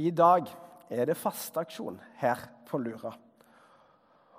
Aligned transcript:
I 0.00 0.10
dag 0.16 0.46
er 0.88 1.08
det 1.10 1.18
fasteaksjon 1.18 1.98
her 2.22 2.40
på 2.68 2.78
Lura. 2.80 3.10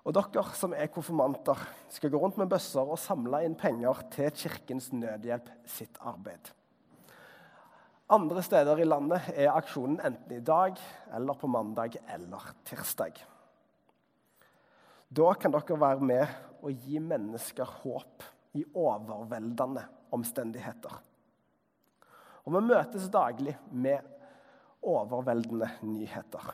Og 0.01 0.15
dere 0.15 0.43
som 0.57 0.71
er 0.73 0.89
konfirmanter, 0.89 1.59
skal 1.91 2.09
gå 2.09 2.17
rundt 2.17 2.39
med 2.41 2.49
bøsser 2.49 2.87
og 2.87 2.97
samle 2.97 3.43
inn 3.45 3.53
penger 3.59 3.99
til 4.13 4.31
Kirkens 4.33 4.89
Nødhjelp 4.95 5.51
sitt 5.69 5.99
arbeid. 6.01 6.49
Andre 8.11 8.41
steder 8.43 8.81
i 8.81 8.87
landet 8.87 9.27
er 9.35 9.53
aksjonen 9.53 9.99
enten 10.03 10.33
i 10.39 10.41
dag 10.43 10.79
eller 11.13 11.37
på 11.37 11.49
mandag 11.51 11.99
eller 12.09 12.47
tirsdag. 12.67 13.21
Da 15.11 15.33
kan 15.37 15.53
dere 15.53 15.77
være 15.79 16.07
med 16.09 16.33
og 16.61 16.87
gi 16.87 16.97
mennesker 17.03 17.69
håp 17.83 18.25
i 18.57 18.65
overveldende 18.65 19.85
omstendigheter. 20.15 20.97
Og 22.41 22.57
vi 22.57 22.63
møtes 22.65 23.05
daglig 23.13 23.53
med 23.69 24.17
overveldende 24.81 25.69
nyheter. 25.85 26.51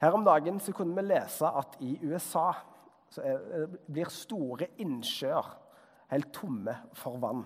Her 0.00 0.14
om 0.14 0.24
dagen 0.24 0.60
så 0.60 0.74
kunne 0.76 0.96
vi 0.96 1.06
lese 1.08 1.48
at 1.48 1.76
i 1.80 1.96
USA 2.04 2.50
blir 3.86 4.10
store 4.12 4.68
innsjøer 4.82 5.52
helt 6.12 6.32
tomme 6.34 6.74
for 6.94 7.18
vann. 7.22 7.44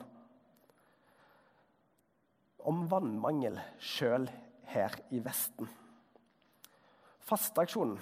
Om 2.66 2.86
vannmangel 2.90 3.56
sjøl 3.80 4.26
her 4.72 4.96
i 5.14 5.20
Vesten. 5.24 5.68
Fasteaksjonen 7.24 7.98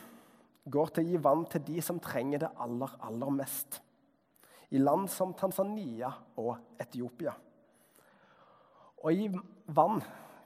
går 0.68 0.94
til 0.94 1.04
å 1.04 1.10
gi 1.12 1.20
vann 1.24 1.44
til 1.52 1.64
de 1.66 1.82
som 1.84 2.00
trenger 2.02 2.42
det 2.42 2.54
aller, 2.60 2.94
aller 3.04 3.34
mest. 3.34 3.80
I 4.74 4.80
land 4.82 5.06
som 5.12 5.34
Tanzania 5.36 6.10
og 6.40 6.80
Etiopia. 6.80 7.32
Og 9.04 9.14
gi 9.14 9.28
vann 9.76 10.02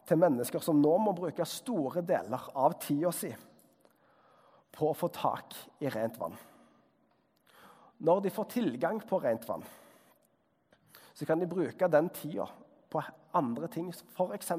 til 0.09 0.19
mennesker 0.19 0.63
som 0.63 0.81
nå 0.83 0.93
må 0.99 1.15
bruke 1.17 1.47
store 1.47 2.03
deler 2.07 2.49
av 2.59 2.77
tida 2.83 3.13
si 3.15 3.31
på 4.73 4.89
å 4.89 4.97
få 4.97 5.11
tak 5.13 5.55
i 5.85 5.91
rent 5.93 6.17
vann. 6.21 6.35
Når 8.03 8.23
de 8.25 8.33
får 8.35 8.51
tilgang 8.55 8.99
på 9.07 9.21
rent 9.23 9.45
vann, 9.47 9.65
så 11.13 11.27
kan 11.29 11.39
de 11.39 11.47
bruke 11.47 11.89
den 11.93 12.09
tida 12.17 12.49
på 12.91 13.03
andre 13.37 13.69
ting, 13.73 13.93
f.eks. 13.93 14.53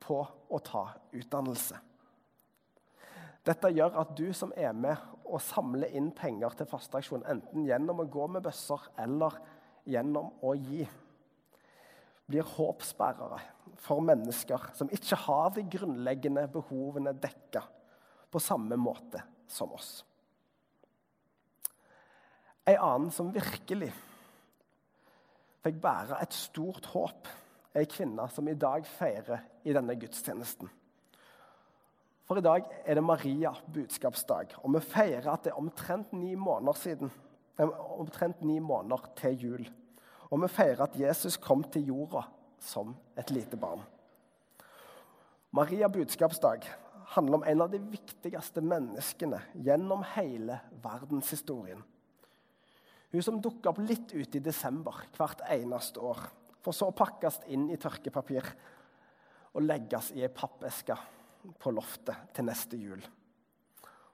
på 0.00 0.16
å 0.48 0.58
ta 0.64 0.86
utdannelse. 1.12 1.78
Dette 3.46 3.70
gjør 3.70 4.00
at 4.02 4.16
du 4.18 4.32
som 4.34 4.50
er 4.58 4.72
med 4.74 4.98
og 5.26 5.42
samler 5.42 5.92
inn 5.94 6.10
penger 6.14 6.56
til 6.58 6.68
fasteaksjon, 6.70 7.26
enten 7.30 7.66
gjennom 7.68 8.02
å 8.02 8.08
gå 8.10 8.26
med 8.30 8.42
bøsser 8.42 8.88
eller 8.98 9.38
gjennom 9.86 10.32
å 10.42 10.54
gi, 10.58 10.82
blir 12.26 12.46
håpsbærere 12.56 13.38
for 13.82 14.02
mennesker 14.04 14.70
som 14.74 14.90
ikke 14.92 15.18
har 15.26 15.52
de 15.54 15.64
grunnleggende 15.76 16.46
behovene 16.50 17.14
dekka 17.14 17.62
på 18.32 18.42
samme 18.42 18.78
måte 18.80 19.22
som 19.50 19.72
oss. 19.76 20.00
En 22.66 22.80
annen 22.82 23.12
som 23.14 23.30
virkelig 23.34 23.92
fikk 25.66 25.78
bære 25.82 26.18
et 26.22 26.34
stort 26.34 26.88
håp, 26.92 27.28
er 27.74 27.84
ei 27.84 27.90
kvinne 27.90 28.24
som 28.32 28.48
i 28.48 28.56
dag 28.58 28.86
feirer 28.88 29.44
i 29.66 29.74
denne 29.76 29.94
gudstjenesten. 30.00 30.70
For 32.26 32.40
i 32.40 32.42
dag 32.42 32.66
er 32.82 32.98
det 32.98 33.04
Maria 33.06 33.52
budskapsdag, 33.70 34.56
og 34.62 34.72
vi 34.74 34.82
feirer 34.82 35.28
at 35.30 35.44
det 35.44 35.52
er 35.52 35.60
omtrent 35.60 36.14
ni 36.16 36.34
måneder 36.34 36.78
siden, 36.80 37.12
omtrent 37.58 38.42
ni 38.42 38.58
måneder 38.58 39.04
til 39.20 39.44
jul. 39.44 39.68
Og 40.30 40.42
vi 40.42 40.50
feirer 40.50 40.86
at 40.86 40.96
Jesus 40.98 41.38
kom 41.42 41.62
til 41.70 41.92
jorda 41.92 42.24
som 42.62 42.94
et 43.18 43.30
lite 43.30 43.58
barn. 43.60 43.82
Maria 45.54 45.88
budskapsdag 45.88 46.66
handler 47.14 47.38
om 47.38 47.44
en 47.46 47.62
av 47.62 47.70
de 47.70 47.78
viktigste 47.78 48.60
menneskene 48.60 49.38
gjennom 49.54 50.02
hele 50.16 50.58
verdenshistorien. 50.82 51.82
Hun 53.14 53.22
som 53.22 53.38
dukker 53.40 53.70
opp 53.70 53.78
litt 53.86 54.10
ut 54.12 54.34
i 54.34 54.42
desember 54.42 55.04
hvert 55.16 55.44
eneste 55.54 56.02
år, 56.02 56.18
for 56.60 56.74
så 56.74 56.90
å 56.90 56.96
pakkes 56.96 57.44
inn 57.54 57.68
i 57.70 57.78
tørkepapir 57.80 58.48
og 59.54 59.62
legges 59.62 60.10
i 60.16 60.24
ei 60.26 60.32
pappeske 60.34 60.96
på 61.62 61.72
loftet 61.72 62.34
til 62.34 62.48
neste 62.48 62.76
jul. 62.80 63.00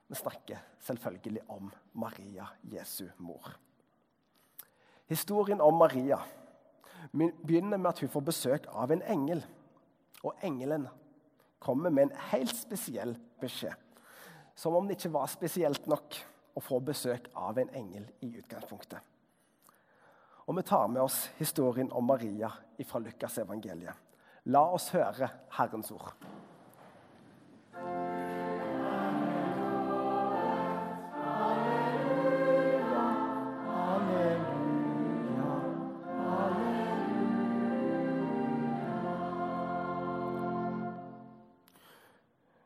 Vi 0.07 0.19
snakker 0.19 0.61
selvfølgelig 0.85 1.47
om 1.55 1.71
Maria, 1.97 2.45
Jesu 2.69 3.07
mor. 3.17 3.49
Historien 5.13 5.61
om 5.61 5.77
Maria 5.77 6.17
begynner 7.13 7.77
med 7.77 7.91
at 7.91 7.99
hun 8.01 8.09
får 8.09 8.25
besøk 8.25 8.67
av 8.73 8.91
en 8.91 9.03
engel. 9.05 9.43
Og 10.23 10.39
engelen 10.41 10.87
kommer 11.61 11.93
med 11.93 12.07
en 12.07 12.21
helt 12.31 12.55
spesiell 12.57 13.13
beskjed. 13.41 13.75
Som 14.55 14.75
om 14.77 14.87
det 14.87 14.97
ikke 14.97 15.13
var 15.13 15.29
spesielt 15.29 15.85
nok 15.89 16.17
å 16.53 16.61
få 16.61 16.79
besøk 16.85 17.29
av 17.37 17.59
en 17.61 17.69
engel 17.77 18.07
i 18.25 18.31
utgangspunktet. 18.39 18.99
Og 20.47 20.57
vi 20.57 20.65
tar 20.67 20.89
med 20.91 21.03
oss 21.03 21.27
historien 21.37 21.91
om 21.93 22.09
Maria 22.09 22.49
fra 22.83 22.99
Lukas 22.99 23.37
evangeliet. 23.39 23.95
La 24.51 24.65
oss 24.75 24.89
høre 24.91 25.29
Herrens 25.55 25.91
ord. 25.93 26.09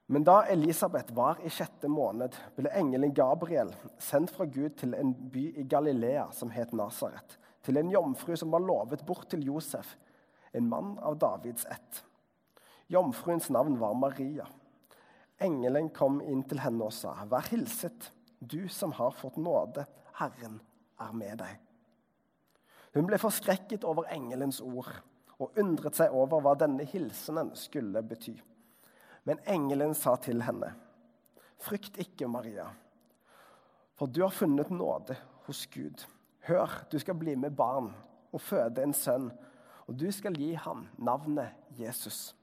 Men 0.07 0.23
da 0.23 0.45
Elisabeth 0.47 1.13
var 1.13 1.39
i 1.43 1.49
sjette 1.51 1.89
måned, 1.91 2.35
ble 2.55 2.71
engelen 2.79 3.11
Gabriel 3.15 3.73
sendt 3.99 4.31
fra 4.31 4.45
Gud 4.47 4.77
til 4.79 4.95
en 4.95 5.11
by 5.33 5.49
i 5.59 5.65
Galilea 5.67 6.29
som 6.31 6.51
het 6.55 6.71
Nasaret, 6.71 7.35
til 7.63 7.79
en 7.79 7.91
jomfru 7.91 8.37
som 8.39 8.53
var 8.55 8.63
lovet 8.63 9.03
bort 9.05 9.27
til 9.33 9.43
Josef, 9.49 9.97
en 10.55 10.69
mann 10.71 10.95
av 11.03 11.19
Davids 11.19 11.67
ett. 11.67 12.03
Jomfruens 12.87 13.49
navn 13.51 13.75
var 13.81 13.99
Maria. 13.99 14.47
Engelen 15.43 15.89
kom 15.91 16.21
inn 16.23 16.45
til 16.47 16.63
henne 16.63 16.87
og 16.87 16.93
sa, 16.95 17.13
'Vær 17.27 17.51
hilset, 17.51 18.11
du 18.39 18.67
som 18.67 18.91
har 18.91 19.11
fått 19.11 19.37
nåde. 19.37 19.85
Herren 20.13 20.61
er 20.99 21.11
med 21.11 21.37
deg.' 21.37 21.59
Hun 22.95 23.07
ble 23.07 23.17
forskrekket 23.17 23.83
over 23.83 24.07
engelens 24.09 24.61
ord 24.61 25.03
og 25.39 25.51
undret 25.57 25.95
seg 25.95 26.11
over 26.11 26.41
hva 26.41 26.55
denne 26.55 26.85
hilsenen 26.85 27.51
skulle 27.53 28.01
bety. 28.01 28.41
Men 29.27 29.41
engelen 29.43 29.91
sa 29.93 30.15
til 30.15 30.41
henne, 30.41 30.71
'Frykt 31.59 31.97
ikke, 31.99 32.27
Maria, 32.27 32.69
for 33.95 34.05
du 34.05 34.21
har 34.21 34.31
funnet 34.31 34.69
nåde 34.71 35.17
hos 35.47 35.67
Gud.' 35.67 36.05
'Hør, 36.47 36.87
du 36.91 36.99
skal 36.99 37.15
bli 37.15 37.35
med 37.35 37.51
barn 37.51 37.95
og 38.31 38.41
føde 38.41 38.83
en 38.83 38.93
sønn, 38.93 39.31
og 39.87 39.99
du 39.99 40.11
skal 40.11 40.33
gi 40.33 40.53
ham 40.53 40.87
navnet 40.97 41.49
Jesus.' 41.79 42.35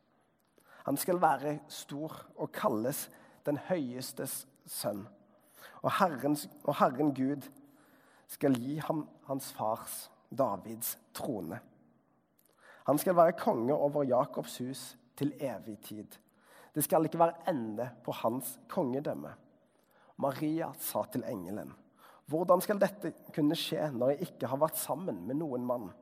'Han 0.84 0.96
skal 0.96 1.20
være 1.20 1.58
stor 1.68 2.26
og 2.36 2.52
kalles 2.52 3.10
den 3.46 3.56
høyestes 3.56 4.46
sønn.' 4.66 5.08
Og 5.82 5.92
Herrens, 5.92 6.48
og 6.64 6.76
Herren 6.76 7.14
Gud 7.14 7.48
skal 8.26 8.54
gi 8.54 8.76
ham 8.76 9.08
hans 9.26 9.52
fars, 9.52 10.10
Davids, 10.38 10.98
trone. 11.14 11.60
Han 12.86 12.98
skal 12.98 13.16
være 13.16 13.32
konge 13.32 13.74
over 13.74 14.02
Jakobs 14.02 14.58
hus 14.58 14.96
til 15.16 15.32
evig 15.40 15.78
tid 15.80 16.18
det 16.74 16.82
skal 16.82 17.06
ikke 17.06 17.20
være 17.20 17.48
ende 17.50 17.86
på 18.04 18.12
hans 18.12 18.58
kongedømme. 18.68 19.30
Maria 20.16 20.72
sa 20.78 21.04
til 21.04 21.24
engelen, 21.24 21.72
'Hvordan 22.26 22.60
skal 22.60 22.78
dette 22.78 23.12
kunne 23.34 23.54
skje 23.54 23.90
når 23.92 24.10
jeg 24.10 24.20
ikke 24.20 24.46
har 24.46 24.56
vært 24.56 24.76
sammen 24.76 25.26
med 25.26 25.36
noen 25.36 25.64
mann?' 25.66 25.92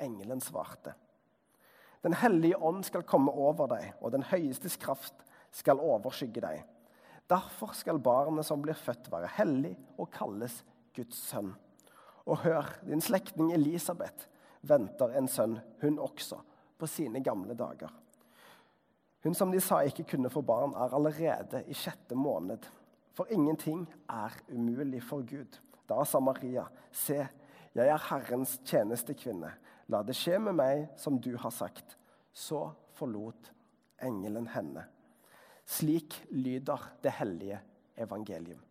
Engelen 0.00 0.40
svarte, 0.40 0.94
'Den 2.02 2.14
hellige 2.14 2.62
ånd 2.62 2.84
skal 2.84 3.02
komme 3.02 3.32
over 3.32 3.66
deg, 3.66 3.94
og 4.00 4.12
den 4.12 4.22
høyestes 4.22 4.76
kraft 4.76 5.14
skal 5.50 5.80
overskygge 5.80 6.40
deg.' 6.40 6.64
Derfor 7.28 7.74
skal 7.74 7.98
barnet 7.98 8.46
som 8.46 8.62
blir 8.62 8.74
født, 8.78 9.10
være 9.10 9.26
hellig 9.26 9.76
og 9.98 10.10
kalles 10.10 10.64
Guds 10.94 11.18
sønn. 11.18 11.56
Og 12.26 12.38
hør, 12.38 12.68
din 12.86 13.00
slektning 13.00 13.52
Elisabeth 13.52 14.28
venter 14.62 15.16
en 15.18 15.28
sønn, 15.28 15.58
hun 15.82 15.98
også, 15.98 16.38
på 16.78 16.86
sine 16.86 17.22
gamle 17.24 17.54
dager. 17.54 17.90
Hun 19.26 19.34
som 19.34 19.50
de 19.50 19.58
sa 19.58 19.80
ikke 19.82 20.04
kunne 20.12 20.30
få 20.30 20.38
barn, 20.46 20.70
er 20.78 20.92
allerede 20.94 21.64
i 21.66 21.74
sjette 21.74 22.14
måned. 22.14 22.62
For 23.18 23.26
ingenting 23.34 23.80
er 24.06 24.36
umulig 24.54 25.00
for 25.02 25.24
Gud. 25.26 25.58
Da 25.88 26.04
sa 26.06 26.20
Maria, 26.22 26.68
se, 26.94 27.24
jeg 27.74 27.90
er 27.90 28.04
Herrens 28.06 28.52
tjenestekvinne. 28.62 29.50
La 29.90 30.04
det 30.06 30.14
skje 30.14 30.38
med 30.38 30.54
meg 30.60 30.84
som 31.02 31.18
du 31.18 31.32
har 31.42 31.50
sagt. 31.50 31.96
Så 32.30 32.68
forlot 32.94 33.50
engelen 33.98 34.46
henne. 34.54 34.86
Slik 35.66 36.20
lyder 36.30 36.86
det 37.02 37.16
hellige 37.18 37.58
evangelium. 37.98 38.62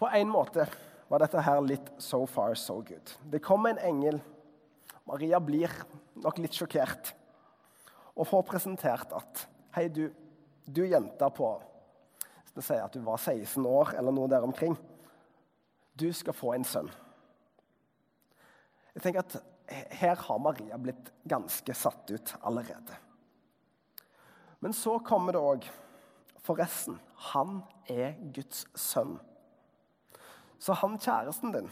På 0.00 0.08
en 0.08 0.28
måte 0.32 0.64
var 1.08 1.20
dette 1.20 1.42
her 1.44 1.58
litt 1.60 1.90
so 2.00 2.22
far, 2.26 2.54
so 2.56 2.78
good. 2.80 3.10
Det 3.28 3.42
kom 3.44 3.66
en 3.68 3.78
engel. 3.84 4.16
Maria 5.04 5.40
blir 5.44 5.74
nok 6.24 6.38
litt 6.40 6.56
sjokkert 6.56 7.10
og 8.14 8.24
får 8.30 8.46
presentert 8.48 9.12
at 9.12 9.44
Hei, 9.76 9.84
du, 9.92 10.08
du 10.64 10.80
jenta 10.88 11.28
på 11.30 11.52
Skal 12.48 12.64
si 12.64 12.80
at 12.80 12.96
du 12.96 13.04
var 13.04 13.20
16 13.20 13.66
år, 13.68 13.92
eller 14.00 14.16
noe 14.16 14.30
der 14.32 14.42
omkring. 14.42 14.72
Du 15.92 16.08
skal 16.16 16.34
få 16.34 16.56
en 16.56 16.64
sønn. 16.64 16.88
Jeg 18.96 19.04
tenker 19.04 19.20
at 19.20 19.36
Her 20.00 20.16
har 20.16 20.40
Maria 20.42 20.80
blitt 20.80 21.12
ganske 21.28 21.76
satt 21.76 22.08
ut 22.10 22.34
allerede. 22.40 22.96
Men 24.64 24.72
så 24.72 24.96
kommer 25.04 25.36
det 25.36 25.44
òg 25.44 25.72
Forresten, 26.40 26.96
han 27.34 27.60
er 27.84 28.16
Guds 28.32 28.64
sønn. 28.72 29.20
Så 30.60 30.76
han 30.76 30.98
kjæresten 31.00 31.54
din, 31.54 31.70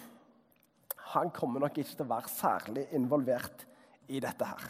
han 1.13 1.31
kommer 1.31 1.61
nok 1.61 1.77
ikke 1.77 1.93
til 1.93 2.07
å 2.07 2.13
være 2.15 2.33
særlig 2.33 2.87
involvert 2.97 3.67
i 4.09 4.21
dette 4.21 4.49
her. 4.49 4.65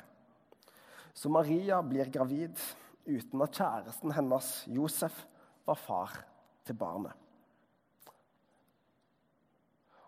Så 1.14 1.30
Maria 1.30 1.78
blir 1.82 2.10
gravid 2.14 2.58
uten 3.06 3.42
at 3.42 3.54
kjæresten 3.54 4.12
hennes, 4.14 4.50
Josef, 4.66 5.24
var 5.66 5.78
far 5.78 6.18
til 6.66 6.74
barnet. 6.78 7.14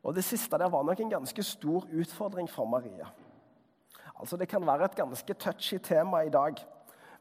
Og 0.02 0.14
Det 0.14 0.24
siste 0.24 0.58
der 0.58 0.70
var 0.72 0.82
nok 0.82 1.00
en 1.00 1.10
ganske 1.10 1.42
stor 1.42 1.86
utfordring 1.92 2.48
for 2.50 2.64
Maria. 2.64 3.06
Altså 4.18 4.36
Det 4.36 4.48
kan 4.48 4.66
være 4.66 4.84
et 4.84 4.96
ganske 4.96 5.34
touchy 5.34 5.78
tema 5.78 6.20
i 6.20 6.30
dag, 6.30 6.54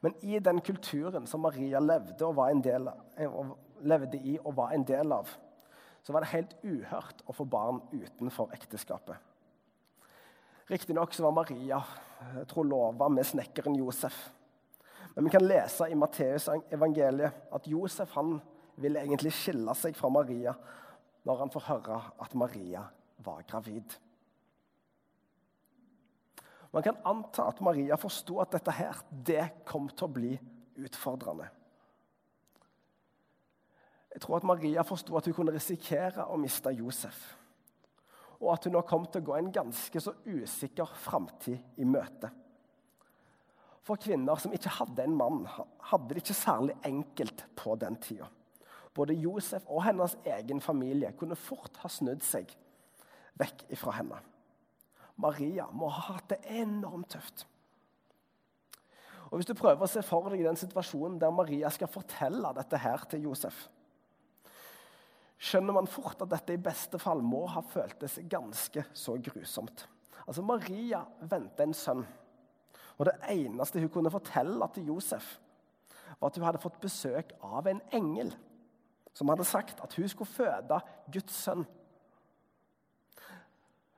men 0.00 0.14
i 0.22 0.38
den 0.38 0.60
kulturen 0.60 1.26
som 1.26 1.40
Maria 1.40 1.78
levde, 1.78 2.24
og 2.24 2.36
var 2.36 2.48
en 2.48 2.64
del, 2.64 2.88
levde 3.80 4.18
i 4.18 4.38
og 4.44 4.56
var 4.56 4.72
en 4.72 4.84
del 4.84 5.12
av, 5.12 5.28
så 6.02 6.12
var 6.12 6.24
det 6.24 6.32
helt 6.32 6.54
uhørt 6.64 7.24
å 7.28 7.34
få 7.36 7.46
barn 7.48 7.80
utenfor 7.92 8.52
ekteskapet. 8.56 9.16
Riktignok 10.70 11.16
var 11.18 11.34
Maria 11.34 11.80
trolova 12.48 13.08
med 13.10 13.26
snekkeren 13.26 13.78
Josef. 13.80 14.16
Men 15.14 15.26
vi 15.26 15.32
kan 15.34 15.46
lese 15.46 15.88
i 15.90 15.98
Matteus 15.98 16.46
evangeliet 16.70 17.50
at 17.50 17.66
Josef 17.66 18.12
han 18.14 18.36
ville 18.80 19.02
egentlig 19.02 19.32
skille 19.34 19.74
seg 19.76 19.96
fra 19.98 20.12
Maria 20.12 20.54
når 21.26 21.42
han 21.42 21.52
får 21.52 21.66
høre 21.66 21.98
at 22.22 22.36
Maria 22.38 22.84
var 23.24 23.42
gravid. 23.48 23.96
Man 26.70 26.86
kan 26.86 27.00
anta 27.04 27.48
at 27.50 27.60
Maria 27.60 27.98
forsto 27.98 28.38
at 28.40 28.54
dette 28.54 28.72
her, 28.76 29.02
det 29.10 29.42
kom 29.66 29.88
til 29.90 30.06
å 30.06 30.14
bli 30.14 30.36
utfordrende. 30.78 31.48
Jeg 34.10 34.24
tror 34.24 34.40
at 34.40 34.46
Maria 34.48 34.82
forsto 34.82 35.16
at 35.16 35.28
hun 35.28 35.36
kunne 35.36 35.54
risikere 35.54 36.26
å 36.26 36.38
miste 36.40 36.72
Josef. 36.74 37.18
Og 38.40 38.54
at 38.54 38.66
hun 38.66 38.74
nå 38.74 38.82
kom 38.88 39.04
til 39.06 39.22
å 39.22 39.28
gå 39.28 39.36
en 39.36 39.52
ganske 39.54 40.02
så 40.02 40.14
usikker 40.26 40.96
framtid 40.98 41.80
i 41.80 41.86
møte. 41.86 42.30
For 43.86 44.00
kvinner 44.00 44.40
som 44.40 44.52
ikke 44.54 44.72
hadde 44.80 45.04
en 45.04 45.16
mann, 45.16 45.44
hadde 45.90 46.14
det 46.14 46.24
ikke 46.24 46.36
særlig 46.36 46.76
enkelt 46.86 47.44
på 47.56 47.76
den 47.80 47.96
tida. 48.02 48.28
Både 48.94 49.14
Josef 49.14 49.68
og 49.70 49.84
hennes 49.86 50.16
egen 50.26 50.60
familie 50.60 51.12
kunne 51.16 51.38
fort 51.38 51.78
ha 51.84 51.88
snudd 51.90 52.24
seg 52.26 52.50
vekk 53.40 53.68
ifra 53.72 53.94
henne. 54.00 54.18
Maria 55.20 55.68
må 55.72 55.88
ha 55.92 56.14
hatt 56.14 56.32
det 56.32 56.40
enormt 56.60 57.12
tøft. 57.14 57.44
Og 59.30 59.38
Hvis 59.38 59.46
du 59.46 59.54
prøver 59.54 59.84
å 59.86 59.90
se 59.90 60.02
for 60.02 60.26
deg 60.32 60.42
den 60.42 60.58
situasjonen 60.58 61.20
der 61.20 61.30
Maria 61.30 61.70
skal 61.70 61.90
fortelle 61.92 62.50
dette 62.56 62.80
her 62.82 63.04
til 63.10 63.28
Josef, 63.28 63.68
skjønner 65.40 65.72
man 65.72 65.88
fort 65.88 66.20
at 66.20 66.30
dette 66.34 66.54
i 66.54 66.60
beste 66.60 67.00
fall 67.00 67.22
må 67.24 67.46
ha 67.48 67.62
føltes 67.64 68.18
ganske 68.28 68.84
så 68.92 69.16
grusomt. 69.24 69.86
Altså, 70.26 70.44
Maria 70.44 71.00
venta 71.30 71.64
en 71.64 71.74
sønn, 71.74 72.04
og 73.00 73.08
det 73.08 73.16
eneste 73.32 73.80
hun 73.80 73.92
kunne 73.92 74.12
fortelle 74.12 74.68
til 74.74 74.92
Josef, 74.92 75.38
var 76.20 76.28
at 76.28 76.36
hun 76.36 76.44
hadde 76.44 76.60
fått 76.60 76.80
besøk 76.82 77.32
av 77.40 77.68
en 77.70 77.80
engel 77.96 78.34
som 79.16 79.30
hadde 79.32 79.46
sagt 79.48 79.80
at 79.82 79.94
hun 79.96 80.08
skulle 80.08 80.30
føde 80.30 80.80
Guds 81.12 81.38
sønn. 81.46 81.64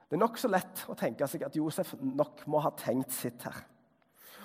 Det 0.06 0.18
er 0.18 0.22
nokså 0.22 0.48
lett 0.52 0.84
å 0.92 0.96
tenke 0.98 1.26
seg 1.28 1.44
at 1.46 1.56
Josef 1.56 1.94
nok 2.00 2.44
må 2.52 2.60
ha 2.62 2.70
tenkt 2.76 3.14
sitt 3.16 3.42
her. 3.48 3.56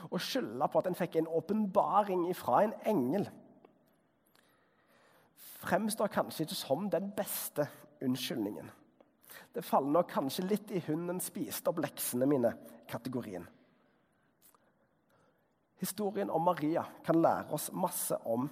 Og 0.09 0.21
skylde 0.23 0.67
på 0.71 0.79
at 0.79 0.87
en 0.89 0.97
fikk 0.97 1.17
en 1.19 1.29
åpenbaring 1.39 2.23
fra 2.39 2.61
en 2.63 2.75
engel 2.87 3.27
fremstår 5.37 6.11
kanskje 6.13 6.45
ikke 6.45 6.55
som 6.55 6.89
den 6.89 7.11
beste 7.17 7.67
unnskyldningen. 8.01 8.69
Det 9.53 9.65
faller 9.65 9.91
nok 9.91 10.09
kanskje 10.11 10.45
litt 10.45 10.71
i 10.71 10.79
'hunden 10.79 11.19
spiste 11.19 11.69
opp 11.69 11.79
leksene 11.79 12.25
mine'-kategorien. 12.25 13.47
Historien 15.79 16.29
om 16.29 16.41
Maria 16.41 16.83
kan 17.03 17.21
lære 17.21 17.53
oss 17.53 17.71
masse 17.71 18.17
om 18.25 18.49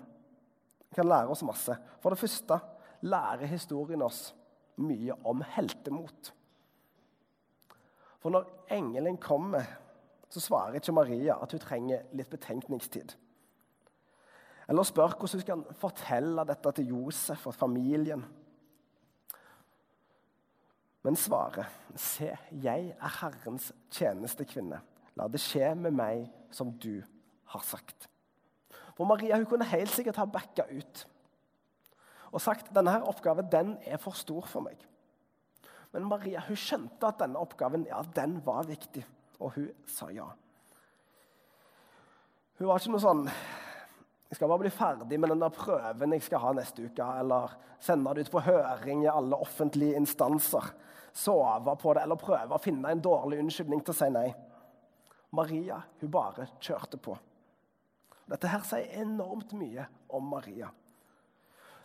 kan 0.95 1.07
lære 1.07 1.27
oss 1.27 1.43
masse. 1.43 1.75
For 2.01 2.13
det 2.13 2.19
første 2.19 2.59
lærer 3.01 3.45
historien 3.51 4.01
oss 4.05 4.29
mye 4.77 5.15
om 5.27 5.43
heltemot. 5.55 6.31
For 8.19 8.33
når 8.33 8.47
engelen 8.73 9.17
kommer, 9.21 9.65
så 10.29 10.41
svarer 10.41 10.79
ikke 10.79 10.95
Maria 10.95 11.37
at 11.41 11.51
hun 11.53 11.61
trenger 11.61 12.07
litt 12.17 12.31
betenkningstid. 12.31 13.13
Eller 14.67 14.83
spør 14.83 15.13
hvordan 15.13 15.37
hun 15.37 15.43
skal 15.43 15.63
fortelle 15.77 16.45
dette 16.47 16.71
til 16.77 16.89
Josef 16.93 17.47
og 17.47 17.55
familien. 17.55 18.25
Men 21.05 21.15
svaret, 21.15 21.65
'Se, 21.95 22.37
jeg 22.51 22.95
er 23.01 23.21
Herrens 23.21 23.73
tjenestekvinne. 23.91 24.81
La 25.15 25.27
det 25.27 25.39
skje 25.39 25.75
med 25.75 25.91
meg 25.91 26.31
som 26.51 26.71
du 26.71 27.03
har 27.45 27.61
sagt.' 27.61 28.09
For 28.95 29.05
Maria 29.05 29.37
hun 29.37 29.45
kunne 29.45 29.65
helt 29.65 29.91
sikkert 29.91 30.15
ha 30.15 30.25
backa 30.25 30.63
ut 30.71 31.07
og 32.31 32.41
sagt 32.41 32.73
denne 32.75 32.91
her 32.91 33.05
oppgaven 33.07 33.47
den 33.51 33.77
er 33.85 33.97
for 33.97 34.11
stor 34.11 34.41
for 34.41 34.65
meg. 34.65 34.75
Men 35.93 36.07
Maria 36.09 36.41
hun 36.47 36.57
skjønte 36.59 37.07
at 37.07 37.19
denne 37.19 37.39
oppgaven 37.39 37.85
ja, 37.87 38.01
den 38.15 38.41
var 38.45 38.65
viktig, 38.67 39.05
og 39.39 39.53
hun 39.55 39.69
sa 39.87 40.09
ja. 40.11 40.25
Hun 42.59 42.67
var 42.67 42.79
ikke 42.79 42.91
noe 42.91 43.03
sånn 43.03 43.29
jeg 44.29 44.39
skal 44.39 44.49
bare 44.49 44.63
bli 44.63 44.71
ferdig 44.73 45.19
med 45.21 45.29
den 45.29 45.43
der 45.43 45.53
prøven 45.53 46.15
jeg 46.15 46.23
skal 46.25 46.41
ha 46.41 46.53
neste 46.57 46.87
uke. 46.87 47.09
Eller 47.21 47.53
sende 47.79 48.13
det 48.15 48.25
ut 48.25 48.33
på 48.33 48.41
høring 48.47 49.03
i 49.05 49.11
alle 49.11 49.37
offentlige 49.37 49.99
instanser. 49.99 50.71
Sove 51.15 51.75
på 51.79 51.93
det 51.95 52.03
eller 52.03 52.19
prøve 52.19 52.57
å 52.57 52.61
finne 52.61 52.91
en 52.91 53.03
dårlig 53.03 53.39
unnskyldning 53.43 53.83
til 53.85 53.93
å 53.93 53.99
si 53.99 54.09
nei. 54.11 54.27
Maria 55.35 55.77
hun 56.01 56.11
bare 56.11 56.47
kjørte 56.57 56.97
på. 56.97 57.13
Dette 58.25 58.49
her 58.49 58.65
sier 58.65 58.97
enormt 59.03 59.53
mye 59.53 59.85
om 60.17 60.25
Maria. 60.33 60.71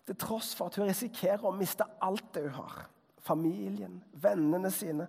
Til 0.08 0.16
tross 0.18 0.54
for 0.56 0.70
at 0.70 0.80
hun 0.80 0.88
risikerer 0.88 1.44
å 1.44 1.52
miste 1.54 1.84
alt 2.00 2.32
det 2.34 2.46
hun 2.46 2.56
har. 2.62 2.80
Familien, 3.20 4.00
vennene 4.16 4.72
sine, 4.72 5.04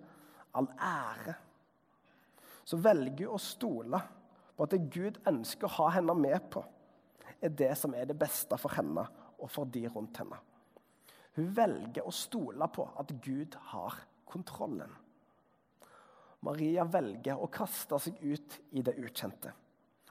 all 0.51 0.67
ære. 0.75 1.37
Så 2.67 2.77
velger 2.83 3.31
hun 3.31 3.39
å 3.39 3.41
stole 3.41 4.03
på 4.51 4.67
at 4.67 4.75
det 4.75 4.83
Gud 4.91 5.21
ønsker 5.31 5.69
å 5.69 5.75
ha 5.79 5.89
henne 5.95 6.17
med 6.19 6.51
på 6.51 6.65
er 7.41 7.53
det 7.57 7.73
som 7.79 7.93
er 7.97 8.07
det 8.09 8.17
beste 8.19 8.57
for 8.61 8.73
henne 8.77 9.03
og 9.41 9.49
for 9.49 9.69
de 9.69 9.87
rundt 9.89 10.21
henne. 10.21 10.37
Hun 11.37 11.47
velger 11.55 12.05
å 12.05 12.13
stole 12.13 12.67
på 12.73 12.85
at 12.99 13.13
Gud 13.23 13.55
har 13.71 14.01
kontrollen. 14.29 14.91
Maria 16.45 16.83
velger 16.89 17.39
å 17.39 17.49
kaste 17.53 17.99
seg 18.01 18.17
ut 18.21 18.57
i 18.73 18.83
det 18.83 18.97
ukjente. 18.99 19.53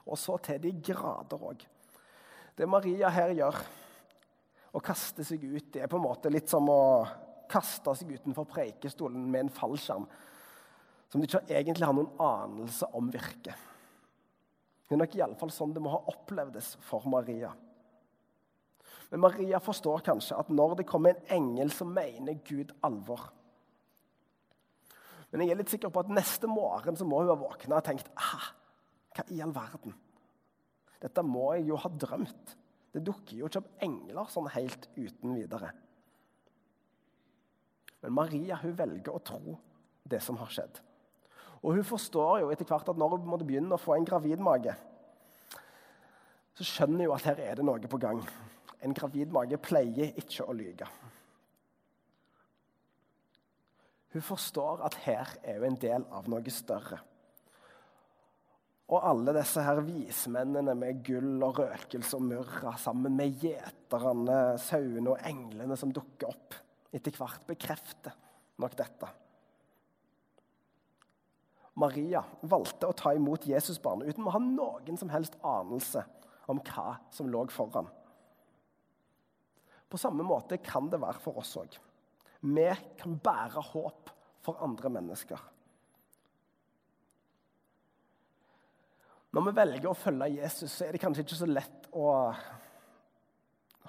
Og 0.07 0.17
så 0.17 0.37
til 0.43 0.61
de 0.63 0.71
grader 0.81 1.43
òg. 1.51 1.63
Det 2.57 2.67
Maria 2.67 3.11
her 3.13 3.33
gjør, 3.35 3.57
å 4.71 4.79
kaste 4.83 5.23
seg 5.27 5.43
ut, 5.43 5.67
det 5.73 5.83
er 5.83 5.91
på 5.91 5.99
en 5.99 6.05
måte 6.05 6.31
litt 6.31 6.49
som 6.49 6.67
å 6.71 6.83
kaste 7.51 7.91
seg 7.99 8.13
utenfor 8.15 8.47
preikestolen 8.47 9.25
med 9.27 9.45
en 9.45 9.53
fallskjerm 9.53 10.05
som 11.11 11.19
de 11.19 11.27
ikke 11.27 11.41
egentlig 11.51 11.83
har 11.83 11.95
noen 11.97 12.13
anelse 12.23 12.87
om 12.95 13.09
virker. 13.11 13.57
Det 14.91 14.97
er 14.97 14.99
nok 15.05 15.13
iallfall 15.15 15.51
sånn 15.55 15.71
det 15.71 15.79
må 15.79 15.93
ha 15.93 16.01
opplevdes 16.11 16.73
for 16.83 17.05
Maria. 17.07 17.53
Men 19.07 19.21
Maria 19.23 19.61
forstår 19.63 20.03
kanskje 20.03 20.35
at 20.35 20.49
når 20.51 20.81
det 20.81 20.85
kommer 20.89 21.13
en 21.13 21.29
engel, 21.31 21.71
så 21.71 21.87
mener 21.87 22.41
Gud 22.43 22.73
alvor. 22.83 23.23
Men 25.31 25.45
jeg 25.45 25.53
er 25.53 25.61
litt 25.61 25.71
sikker 25.71 25.93
på 25.95 26.03
at 26.03 26.11
neste 26.11 26.49
morgen 26.51 26.99
så 26.99 27.07
må 27.07 27.21
hun 27.21 27.31
ha 27.31 27.39
våkna 27.39 27.79
og 27.79 27.87
tenkt 27.87 28.11
ah, 28.19 28.49
Hva 29.15 29.23
i 29.31 29.39
all 29.39 29.55
verden? 29.55 29.95
Dette 30.99 31.23
må 31.23 31.45
jeg 31.55 31.69
jo 31.69 31.79
ha 31.79 31.95
drømt. 32.03 32.55
Det 32.91 33.05
dukker 33.07 33.37
jo 33.39 33.47
ikke 33.47 33.63
opp 33.63 33.87
engler 33.87 34.27
sånn 34.27 34.51
helt 34.51 34.91
uten 34.97 35.39
videre. 35.39 35.71
Men 38.03 38.19
Maria 38.19 38.59
hun 38.59 38.75
velger 38.75 39.15
å 39.15 39.23
tro 39.23 39.55
det 40.03 40.19
som 40.19 40.35
har 40.43 40.51
skjedd. 40.51 40.83
Og 41.61 41.77
hun 41.77 41.85
forstår 41.85 42.41
jo 42.41 42.49
etter 42.53 42.65
hvert 42.65 42.89
at 42.89 42.97
når 42.97 43.15
hun 43.15 43.29
måtte 43.29 43.45
begynne 43.45 43.77
å 43.77 43.81
få 43.81 43.95
en 43.95 44.07
gravidmage, 44.07 44.73
så 46.57 46.67
skjønner 46.67 47.05
hun 47.05 47.15
at 47.15 47.27
her 47.29 47.41
er 47.43 47.59
det 47.59 47.65
noe 47.65 47.91
på 47.91 47.99
gang. 48.01 48.21
En 48.81 48.95
gravid 48.97 49.31
mage 49.33 49.59
pleier 49.61 50.17
ikke 50.19 50.47
å 50.49 50.55
lyge. 50.57 50.87
Hun 54.11 54.25
forstår 54.25 54.81
at 54.83 54.97
her 55.05 55.37
er 55.47 55.61
hun 55.61 55.69
en 55.69 55.79
del 55.79 56.05
av 56.11 56.27
noe 56.29 56.53
større. 56.53 56.99
Og 58.91 59.05
alle 59.07 59.31
disse 59.37 59.63
her 59.63 59.79
vismennene 59.87 60.73
med 60.75 60.99
gull 61.07 61.45
og 61.47 61.61
røkelse 61.61 62.17
og 62.17 62.25
myrra 62.27 62.73
sammen 62.81 63.15
med 63.15 63.37
gjeterne, 63.39 64.57
sauene 64.59 65.13
og 65.13 65.23
englene 65.29 65.77
som 65.79 65.93
dukker 65.95 66.33
opp, 66.33 66.57
etter 66.91 67.15
hvert 67.15 67.45
bekrefter 67.47 68.17
nok 68.59 68.75
dette. 68.75 69.07
Maria 71.79 72.23
valgte 72.41 72.89
å 72.89 72.95
ta 72.97 73.13
imot 73.15 73.47
Jesusbarnet 73.47 74.11
uten 74.11 74.27
å 74.27 74.33
ha 74.33 74.41
noen 74.43 74.97
som 74.99 75.11
helst 75.13 75.37
anelse 75.45 76.03
om 76.51 76.59
hva 76.67 76.97
som 77.13 77.29
lå 77.31 77.45
foran. 77.53 77.87
På 79.91 79.99
samme 79.99 80.23
måte 80.23 80.59
kan 80.63 80.89
det 80.91 80.99
være 81.01 81.19
for 81.23 81.39
oss 81.39 81.55
òg. 81.59 81.75
Vi 82.41 82.67
kan 82.99 83.17
bære 83.23 83.63
håp 83.71 84.11
for 84.41 84.59
andre 84.63 84.91
mennesker. 84.97 85.41
Når 89.31 89.45
vi 89.47 89.53
velger 89.55 89.91
å 89.91 89.95
følge 89.95 90.33
Jesus, 90.33 90.73
så 90.73 90.87
er 90.87 90.95
det 90.95 90.99
kanskje 91.03 91.23
ikke 91.23 91.39
så 91.39 91.47
lett 91.47 91.87
å 91.95 92.07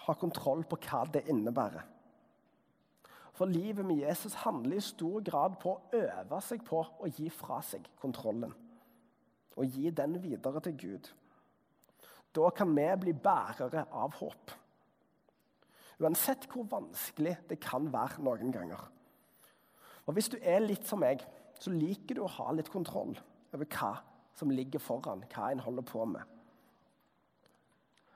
ha 0.03 0.15
kontroll 0.19 0.63
på 0.69 0.79
hva 0.85 1.03
det 1.11 1.25
innebærer. 1.31 1.92
For 3.33 3.49
livet 3.49 3.87
med 3.87 4.03
Jesus 4.03 4.35
handler 4.45 4.77
i 4.77 4.85
stor 4.85 5.23
grad 5.25 5.57
på 5.61 5.73
å 5.73 5.97
øve 5.97 6.41
seg 6.45 6.65
på 6.67 6.83
å 6.83 7.09
gi 7.17 7.31
fra 7.33 7.63
seg 7.65 7.87
kontrollen. 8.01 8.53
Og 9.57 9.69
gi 9.69 9.91
den 9.91 10.19
videre 10.23 10.61
til 10.65 10.77
Gud. 10.81 11.09
Da 12.33 12.51
kan 12.57 12.73
vi 12.77 12.87
bli 13.01 13.13
bærere 13.13 13.87
av 13.93 14.15
håp. 14.21 14.53
Uansett 16.03 16.49
hvor 16.51 16.67
vanskelig 16.69 17.37
det 17.49 17.61
kan 17.63 17.89
være 17.93 18.25
noen 18.25 18.53
ganger. 18.53 18.81
Og 20.07 20.15
Hvis 20.17 20.33
du 20.33 20.39
er 20.41 20.65
litt 20.65 20.87
som 20.89 21.01
meg, 21.01 21.23
så 21.61 21.71
liker 21.71 22.19
du 22.19 22.25
å 22.25 22.33
ha 22.39 22.51
litt 22.53 22.71
kontroll 22.73 23.15
over 23.53 23.69
hva 23.71 23.93
som 24.35 24.51
ligger 24.51 24.83
foran, 24.83 25.23
hva 25.31 25.53
en 25.53 25.63
holder 25.63 25.87
på 25.87 26.05
med. 26.09 26.23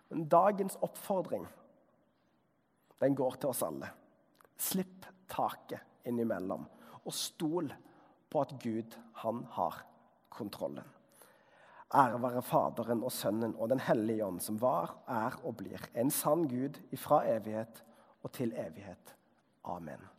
Men 0.08 0.26
dagens 0.30 0.78
oppfordring 0.82 1.46
den 3.00 3.14
går 3.14 3.38
til 3.40 3.52
oss 3.52 3.62
alle. 3.62 3.90
Slipp 4.56 5.06
taket 5.28 6.06
innimellom, 6.06 6.64
og 7.04 7.14
stol 7.14 7.70
på 8.30 8.42
at 8.42 8.54
Gud, 8.62 8.96
han 9.22 9.44
har 9.56 9.82
kontrollen. 10.32 10.84
Ære 11.94 12.18
være 12.22 12.42
Faderen 12.42 13.04
og 13.06 13.12
Sønnen 13.14 13.54
og 13.54 13.70
Den 13.70 13.80
hellige 13.80 14.26
ånd, 14.26 14.40
som 14.42 14.58
var, 14.60 14.96
er 15.06 15.38
og 15.46 15.56
blir 15.60 15.86
en 15.94 16.10
sann 16.10 16.48
Gud 16.50 16.80
ifra 16.92 17.22
evighet 17.30 17.82
og 18.22 18.32
til 18.34 18.52
evighet. 18.58 19.14
Amen. 19.64 20.15